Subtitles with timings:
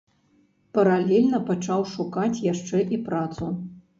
[0.77, 3.53] Паралельна пачаў шукаць яшчэ і працу.